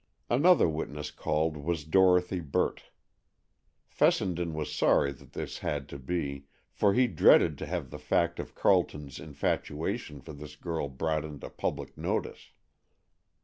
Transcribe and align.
Another 0.31 0.67
witness 0.67 1.11
called 1.11 1.57
was 1.57 1.83
Dorothy 1.85 2.39
Burt. 2.39 2.85
Fessenden 3.87 4.55
was 4.55 4.73
sorry 4.73 5.11
that 5.11 5.33
this 5.33 5.59
had 5.59 5.87
to 5.89 5.99
be, 5.99 6.45
for 6.71 6.95
he 6.95 7.05
dreaded 7.05 7.55
to 7.59 7.67
have 7.67 7.91
the 7.91 7.99
fact 7.99 8.39
of 8.39 8.55
Carleton's 8.55 9.19
infatuation 9.19 10.19
for 10.19 10.33
this 10.33 10.55
girl 10.55 10.89
brought 10.89 11.23
into 11.23 11.47
public 11.51 11.95
notice. 11.99 12.49